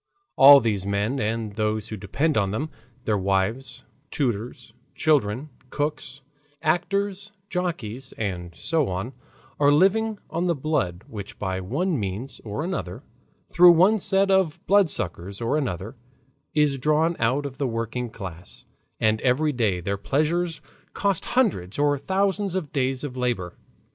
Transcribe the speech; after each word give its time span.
All 0.35 0.59
these 0.59 0.83
men 0.83 1.19
and 1.19 1.53
those 1.53 1.89
who 1.89 1.95
depend 1.95 2.35
on 2.35 2.49
them, 2.49 2.71
their 3.05 3.19
wives, 3.19 3.83
tutors, 4.09 4.73
children, 4.95 5.49
cooks, 5.69 6.21
actors, 6.63 7.31
jockeys, 7.49 8.11
and 8.17 8.55
so 8.55 8.87
on, 8.87 9.13
are 9.59 9.71
living 9.71 10.17
on 10.31 10.47
the 10.47 10.55
blood 10.55 11.03
which 11.07 11.37
by 11.37 11.59
one 11.61 11.99
means 11.99 12.39
or 12.43 12.63
another, 12.63 13.03
through 13.51 13.73
one 13.73 13.99
set 13.99 14.31
of 14.31 14.59
blood 14.65 14.89
suckers 14.89 15.39
or 15.39 15.55
another, 15.55 15.95
is 16.55 16.79
drawn 16.79 17.15
out 17.19 17.45
of 17.45 17.59
the 17.59 17.67
working 17.67 18.09
class, 18.09 18.65
and 18.99 19.21
every 19.21 19.51
day 19.51 19.81
their 19.81 19.97
pleasures 19.97 20.61
cost 20.93 21.25
hundreds 21.37 21.77
or 21.77 21.95
thousands 21.95 22.55
of 22.55 22.73
days 22.73 23.03
of 23.03 23.15
labor. 23.15 23.55